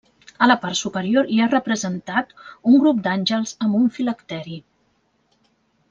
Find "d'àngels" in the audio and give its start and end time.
3.09-3.55